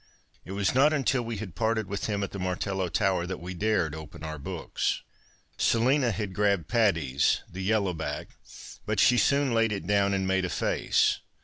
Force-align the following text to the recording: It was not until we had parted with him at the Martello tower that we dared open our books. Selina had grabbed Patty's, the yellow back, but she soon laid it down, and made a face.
It 0.45 0.53
was 0.53 0.73
not 0.73 0.93
until 0.93 1.21
we 1.21 1.37
had 1.37 1.53
parted 1.53 1.85
with 1.85 2.07
him 2.07 2.23
at 2.23 2.31
the 2.31 2.39
Martello 2.39 2.89
tower 2.89 3.27
that 3.27 3.39
we 3.39 3.53
dared 3.53 3.93
open 3.93 4.23
our 4.23 4.39
books. 4.39 5.03
Selina 5.57 6.09
had 6.11 6.33
grabbed 6.33 6.67
Patty's, 6.67 7.41
the 7.47 7.61
yellow 7.61 7.93
back, 7.93 8.29
but 8.87 8.99
she 8.99 9.19
soon 9.19 9.53
laid 9.53 9.71
it 9.71 9.85
down, 9.85 10.15
and 10.15 10.27
made 10.27 10.43
a 10.43 10.49
face. 10.49 11.19